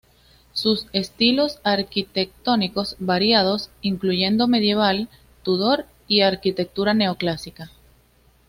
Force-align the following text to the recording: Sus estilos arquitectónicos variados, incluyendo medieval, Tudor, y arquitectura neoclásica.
Sus 0.53 0.87
estilos 0.93 1.59
arquitectónicos 1.63 2.95
variados, 2.97 3.69
incluyendo 3.83 4.47
medieval, 4.47 5.09
Tudor, 5.43 5.85
y 6.07 6.21
arquitectura 6.21 6.95
neoclásica. 6.95 7.69